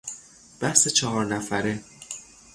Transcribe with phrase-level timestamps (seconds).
[0.59, 1.81] بحث چهار نفره